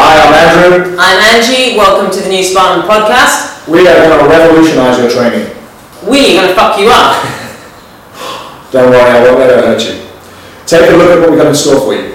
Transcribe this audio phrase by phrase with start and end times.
[0.00, 0.94] Hi, I'm Andrew.
[0.96, 1.74] I'm Angie.
[1.76, 3.66] Welcome to the New Spartan podcast.
[3.66, 5.50] We are going to revolutionise your training.
[6.08, 7.20] We are going to fuck you up.
[8.70, 10.08] Don't worry, I won't let it hurt you.
[10.66, 12.12] Take a look at what we've got in store for you.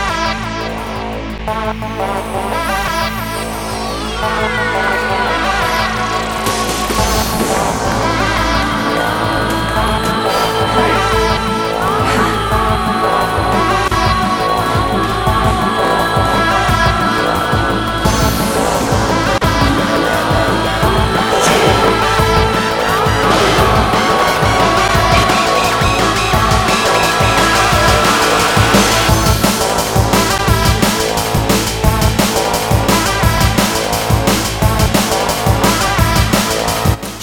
[1.46, 1.84] Thank
[5.28, 5.33] you.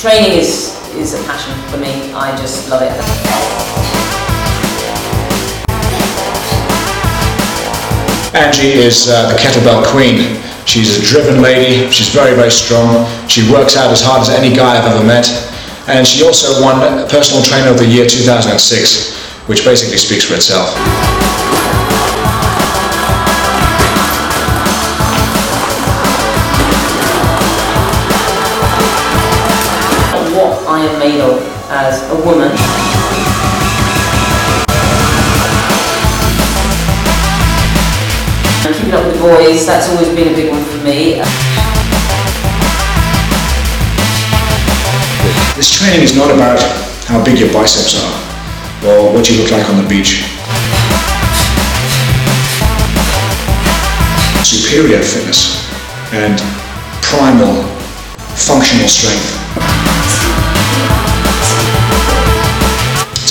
[0.02, 2.12] Training is, is a passion for me.
[2.14, 2.90] I just love it.
[8.34, 10.42] Angie is uh, the kettlebell queen.
[10.66, 14.56] She's a driven lady, she's very, very strong, she works out as hard as any
[14.56, 15.30] guy I've ever met,
[15.88, 21.21] and she also won Personal Trainer of the Year 2006, which basically speaks for itself.
[31.04, 32.52] As a woman.
[38.62, 41.16] And keeping up with the boys, that's always been a big one for me.
[45.56, 46.62] This training is not about
[47.08, 48.14] how big your biceps are
[48.86, 50.22] or what you look like on the beach.
[54.46, 55.68] Superior fitness
[56.14, 56.38] and
[57.02, 57.64] primal
[58.36, 60.01] functional strength.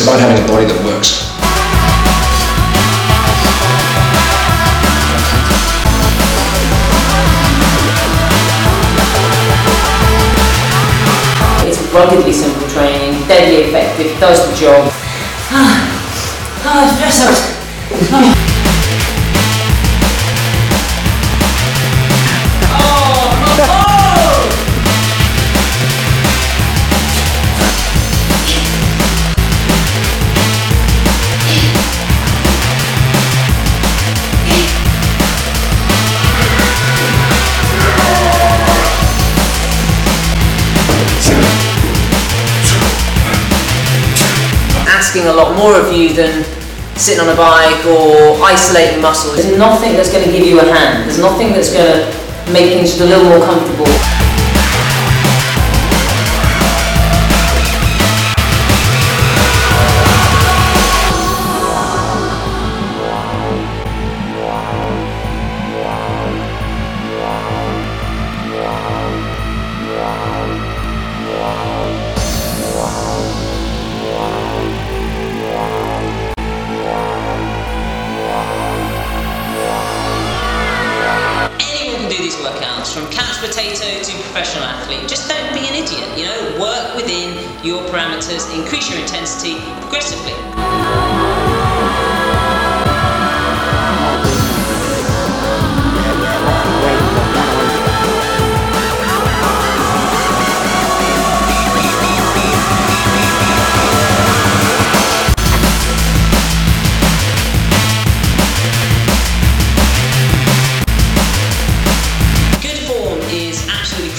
[0.01, 1.29] It's about having a body that works.
[11.69, 14.91] It's ruggedly simple training, deadly effective, does the job.
[15.53, 15.85] Ah,
[16.65, 18.50] ah, stress out.
[45.41, 46.45] Lot more of you than
[46.97, 49.37] sitting on a bike or isolating muscles.
[49.37, 51.09] There's nothing that's going to give you a hand.
[51.09, 53.89] There's nothing that's going to make things a little more comfortable.
[83.69, 85.07] To professional athlete.
[85.07, 86.61] Just don't be an idiot, you know?
[86.61, 91.30] Work within your parameters, increase your intensity progressively.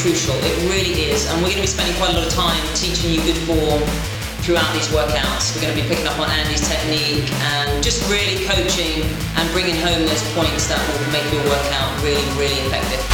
[0.02, 0.36] Crucial.
[0.42, 1.30] It really is.
[1.30, 3.82] And we're going to be spending quite a lot of time teaching you good form
[4.42, 5.54] throughout these workouts.
[5.54, 9.06] We're going to be picking up on Andy's technique and just really coaching
[9.38, 13.11] and bringing home those points that will make your workout really, really effective.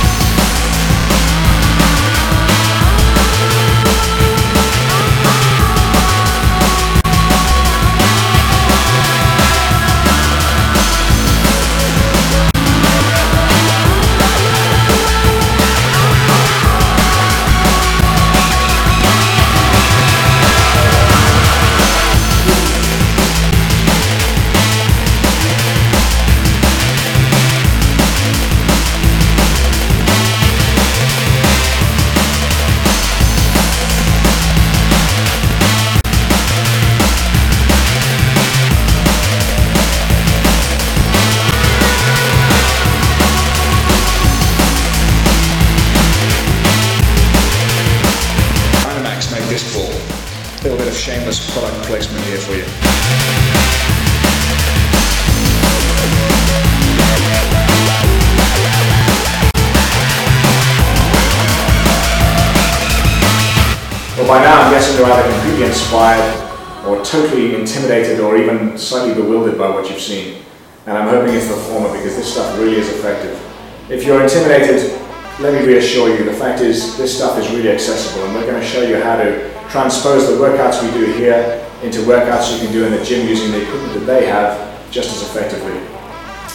[49.57, 49.59] A
[50.61, 52.63] little bit of shameless product placement here for you.
[64.15, 69.15] Well, by now I'm guessing you're either completely inspired or totally intimidated or even slightly
[69.15, 70.43] bewildered by what you've seen.
[70.85, 73.41] And I'm hoping it's the former because this stuff really is effective.
[73.89, 75.01] If you're intimidated,
[75.39, 78.59] let me reassure you, the fact is this stuff is really accessible and we're going
[78.59, 82.73] to show you how to transpose the workouts we do here into workouts you can
[82.73, 84.57] do in the gym using the equipment that they have
[84.91, 85.77] just as effectively.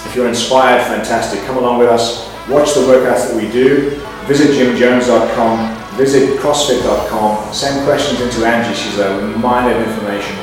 [0.04, 1.40] If you're inspired, fantastic.
[1.44, 2.28] Come along with us.
[2.48, 3.90] Watch the workouts that we do.
[4.26, 5.96] Visit gymjones.com.
[5.96, 7.52] Visit crossfit.com.
[7.54, 8.74] Send questions into Angie.
[8.74, 10.36] She's a mine of information.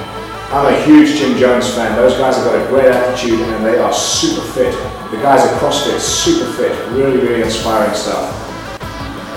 [0.52, 1.96] I'm a huge Gym Jones fan.
[1.98, 4.74] Those guys have got a great attitude and they are super fit.
[5.10, 6.70] The guys at CrossFit, super fit.
[6.94, 8.30] Really, really inspiring stuff.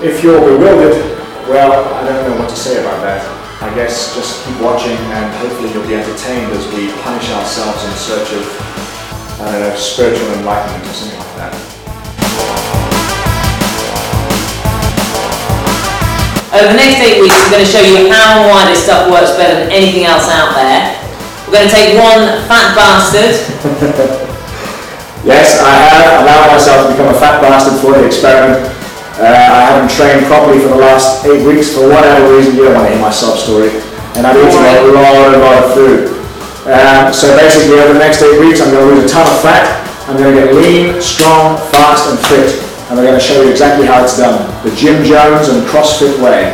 [0.05, 1.01] If you're bewildered,
[1.49, 3.25] well, I don't know what to say about that.
[3.57, 7.93] I guess just keep watching and hopefully you'll be entertained as we punish ourselves in
[7.97, 8.45] search of,
[9.41, 11.53] I don't know, spiritual enlightenment or something like that.
[16.53, 19.09] Over the next eight weeks, we're going to show you how and why this stuff
[19.09, 21.01] works better than anything else out there.
[21.49, 24.21] We're going to take one fat bastard.
[25.23, 28.59] Yes, I have allowed myself to become a fat bastard for the experiment.
[29.15, 32.59] Uh, I haven't trained properly for the last eight weeks for whatever reason.
[32.59, 33.71] You don't want to hear my sob story.
[34.19, 36.11] And I've eaten a lot, a lot of food.
[36.67, 39.39] Um, so basically, over the next eight weeks, I'm going to lose a ton of
[39.39, 39.63] fat.
[40.11, 42.59] I'm going to get lean, strong, fast, and fit.
[42.91, 44.43] And we're going to show you exactly how it's done.
[44.67, 46.51] The Gym Jones and CrossFit way.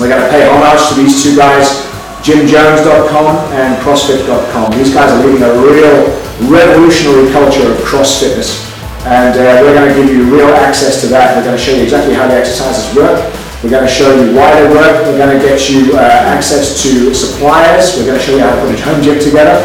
[0.00, 1.84] We're going to pay homage to these two guys,
[2.24, 4.72] gymjones.com and crossfit.com.
[4.72, 8.68] These guys are leading a real revolutionary culture of cross fitness.
[9.04, 11.36] And uh, we're going to give you real access to that.
[11.36, 13.16] We're going to show you exactly how the exercises work.
[13.64, 15.04] We're going to show you why they work.
[15.08, 17.96] We're going to get you uh, access to suppliers.
[17.96, 19.56] We're going to show you how to put a home gym together.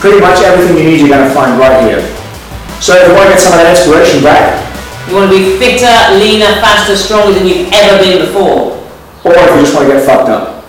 [0.00, 2.00] Pretty much everything you need you're going to find right here.
[2.80, 4.56] So if you want to get some of that inspiration back,
[5.08, 8.80] You want to be fitter, leaner, faster, stronger than you've ever been before.
[9.24, 10.64] or if you just want to get fucked up.